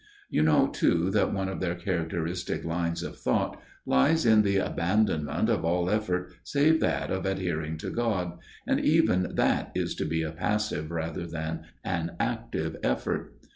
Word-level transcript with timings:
You 0.31 0.41
know, 0.41 0.65
too, 0.67 1.11
that 1.11 1.31
one 1.31 1.47
of 1.47 1.59
their 1.59 1.75
characteristic 1.75 2.65
lines 2.65 3.03
of 3.03 3.19
thought 3.19 3.61
lies 3.85 4.25
in 4.25 4.41
the 4.41 4.57
abandonment 4.57 5.47
of 5.47 5.63
all 5.63 5.91
effort 5.91 6.33
save 6.43 6.79
that 6.79 7.11
of 7.11 7.27
adhering 7.27 7.77
to 7.77 7.91
God, 7.91 8.39
and 8.65 8.79
even 8.79 9.35
that 9.35 9.71
is 9.75 9.93
to 9.97 10.05
be 10.05 10.23
a 10.23 10.31
passive 10.31 10.89
rather 10.89 11.27
than 11.27 11.67
an 11.83 12.13
active 12.19 12.77
effort. 12.81 13.39